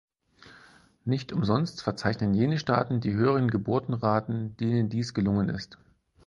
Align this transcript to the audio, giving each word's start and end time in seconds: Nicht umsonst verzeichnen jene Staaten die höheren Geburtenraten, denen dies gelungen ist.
Nicht 1.05 1.31
umsonst 1.31 1.83
verzeichnen 1.83 2.33
jene 2.33 2.57
Staaten 2.57 3.01
die 3.01 3.13
höheren 3.13 3.51
Geburtenraten, 3.51 4.57
denen 4.57 4.89
dies 4.89 5.13
gelungen 5.13 5.49
ist. 5.49 5.77